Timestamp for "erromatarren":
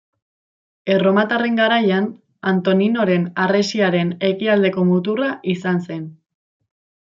0.93-1.59